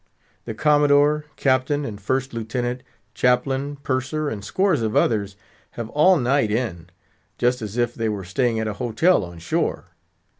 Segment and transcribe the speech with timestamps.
[0.45, 2.81] The Commodore, Captain, and first Lieutenant,
[3.13, 5.35] Chaplain, Purser, and scores of others,
[5.77, 6.89] have all night in,
[7.37, 9.89] just as if they were staying at a hotel on shore.